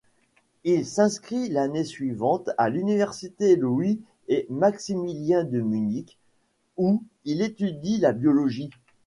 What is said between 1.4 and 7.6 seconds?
l'année suivante à l'université Louis-et-Maximilien de Munich, où il